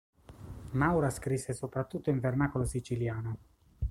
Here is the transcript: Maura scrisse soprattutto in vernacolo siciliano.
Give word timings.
Maura 0.71 1.11
scrisse 1.11 1.53
soprattutto 1.53 2.09
in 2.09 2.19
vernacolo 2.19 2.65
siciliano. 2.65 3.37